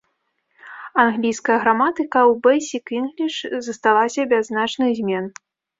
Англійская 1.03 1.57
граматыка 1.65 2.19
ў 2.31 2.41
бэйсік-інгліш 2.49 3.35
засталася 3.69 4.21
без 4.35 4.43
значных 4.53 4.89
змен. 5.05 5.25